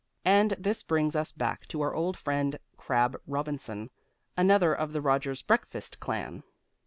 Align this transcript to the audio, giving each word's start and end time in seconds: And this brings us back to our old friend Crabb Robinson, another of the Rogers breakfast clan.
And 0.25 0.55
this 0.57 0.81
brings 0.81 1.15
us 1.15 1.31
back 1.31 1.67
to 1.67 1.81
our 1.81 1.93
old 1.93 2.17
friend 2.17 2.57
Crabb 2.75 3.17
Robinson, 3.27 3.91
another 4.35 4.73
of 4.73 4.93
the 4.93 5.01
Rogers 5.01 5.43
breakfast 5.43 5.99
clan. 5.99 6.41